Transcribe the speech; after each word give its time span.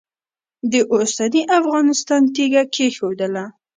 د 0.71 0.73
اوسني 0.93 1.41
افغانستان 1.59 2.21
تیږه 2.35 2.63
کښېښودله. 2.73 3.45